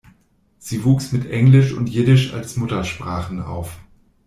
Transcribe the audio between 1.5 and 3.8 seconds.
und Jiddisch als Muttersprachen auf.